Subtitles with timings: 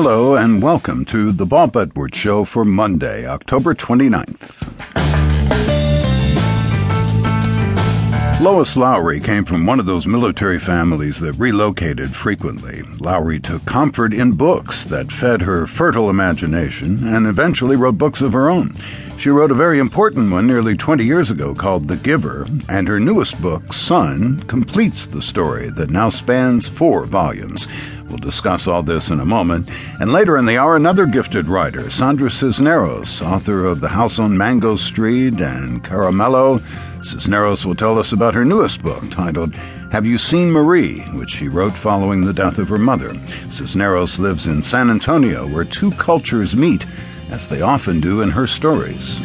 [0.00, 4.70] Hello, and welcome to the Bob Edwards Show for Monday, October 29th.
[8.40, 12.82] Lois Lowry came from one of those military families that relocated frequently.
[13.00, 18.32] Lowry took comfort in books that fed her fertile imagination and eventually wrote books of
[18.34, 18.76] her own.
[19.18, 23.00] She wrote a very important one nearly 20 years ago called The Giver, and her
[23.00, 27.66] newest book, Son, completes the story that now spans four volumes.
[28.08, 29.68] We'll discuss all this in a moment.
[30.00, 34.36] And later in the hour, another gifted writer, Sandra Cisneros, author of The House on
[34.36, 36.62] Mango Street and Caramelo.
[37.04, 39.54] Cisneros will tell us about her newest book titled
[39.92, 43.14] Have You Seen Marie, which she wrote following the death of her mother.
[43.50, 46.86] Cisneros lives in San Antonio, where two cultures meet
[47.30, 49.18] as they often do in her stories.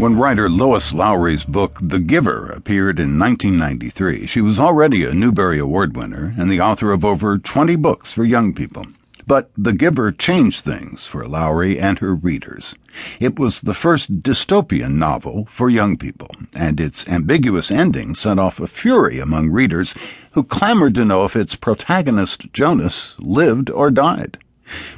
[0.00, 5.58] When writer Lois Lowry's book The Giver appeared in 1993, she was already a Newbery
[5.58, 8.86] Award winner and the author of over 20 books for young people.
[9.26, 12.74] But The Giver changed things for Lowry and her readers.
[13.20, 18.58] It was the first dystopian novel for young people, and its ambiguous ending set off
[18.58, 19.94] a fury among readers
[20.30, 24.38] who clamored to know if its protagonist, Jonas, lived or died.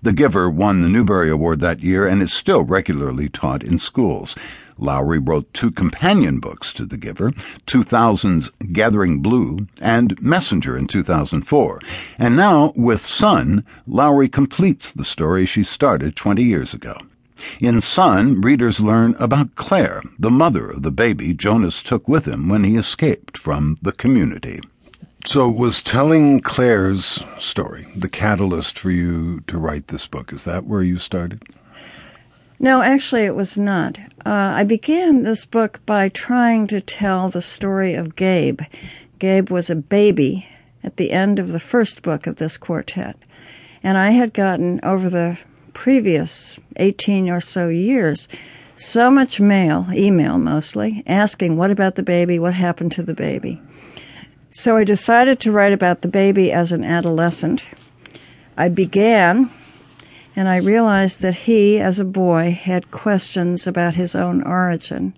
[0.02, 4.36] The Giver won the Newbery Award that year and is still regularly taught in schools.
[4.78, 7.30] Lowry wrote two companion books to The Giver
[7.66, 11.80] 2000's Gathering Blue and Messenger in 2004.
[12.18, 16.96] And now, with Son, Lowry completes the story she started 20 years ago.
[17.60, 22.48] In Son, readers learn about Claire, the mother of the baby Jonas took with him
[22.48, 24.60] when he escaped from the community.
[25.24, 30.32] So, was telling Claire's story the catalyst for you to write this book?
[30.32, 31.44] Is that where you started?
[32.58, 33.98] No, actually, it was not.
[34.26, 38.62] Uh, I began this book by trying to tell the story of Gabe.
[39.20, 40.48] Gabe was a baby
[40.82, 43.16] at the end of the first book of this quartet.
[43.80, 45.38] And I had gotten, over the
[45.72, 48.26] previous 18 or so years,
[48.74, 52.40] so much mail, email mostly, asking, What about the baby?
[52.40, 53.62] What happened to the baby?
[54.52, 57.62] So I decided to write about the baby as an adolescent.
[58.56, 59.50] I began
[60.34, 65.14] and I realized that he, as a boy, had questions about his own origin,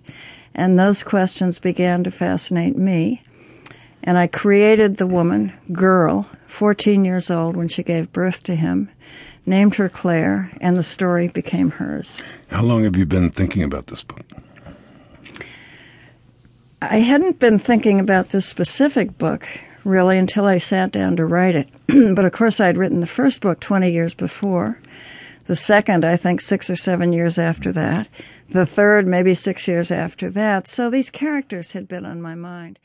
[0.53, 3.21] and those questions began to fascinate me.
[4.03, 8.89] And I created the woman, girl, 14 years old when she gave birth to him,
[9.45, 12.21] named her Claire, and the story became hers.
[12.47, 14.25] How long have you been thinking about this book?
[16.91, 19.47] I hadn't been thinking about this specific book
[19.83, 21.69] really until I sat down to write it.
[22.15, 24.79] but of course, I'd written the first book 20 years before.
[25.47, 28.07] The second, I think, six or seven years after that.
[28.49, 30.67] The third, maybe six years after that.
[30.67, 32.79] So these characters had been on my mind.